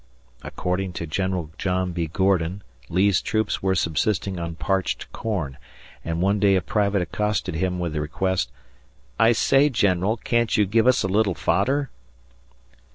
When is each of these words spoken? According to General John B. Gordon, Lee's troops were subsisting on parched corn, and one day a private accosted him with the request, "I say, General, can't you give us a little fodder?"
According 0.41 0.93
to 0.93 1.05
General 1.05 1.51
John 1.59 1.91
B. 1.91 2.07
Gordon, 2.07 2.63
Lee's 2.89 3.21
troops 3.21 3.61
were 3.61 3.75
subsisting 3.75 4.39
on 4.39 4.55
parched 4.55 5.11
corn, 5.11 5.59
and 6.03 6.23
one 6.23 6.39
day 6.39 6.55
a 6.55 6.61
private 6.63 7.03
accosted 7.03 7.53
him 7.53 7.77
with 7.77 7.93
the 7.93 8.01
request, 8.01 8.49
"I 9.19 9.31
say, 9.31 9.69
General, 9.69 10.17
can't 10.17 10.57
you 10.57 10.65
give 10.65 10.87
us 10.87 11.03
a 11.03 11.07
little 11.07 11.35
fodder?" 11.35 11.91